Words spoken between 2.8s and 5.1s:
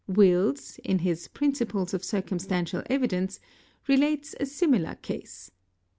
Evidence'", relates a similar